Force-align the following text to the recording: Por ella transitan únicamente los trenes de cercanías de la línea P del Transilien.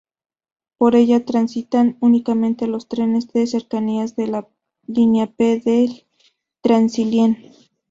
Por 0.79 0.95
ella 0.95 1.25
transitan 1.25 1.95
únicamente 2.01 2.65
los 2.65 2.87
trenes 2.87 3.27
de 3.33 3.45
cercanías 3.45 4.15
de 4.15 4.25
la 4.25 4.47
línea 4.87 5.27
P 5.27 5.59
del 5.59 6.07
Transilien. 6.61 7.51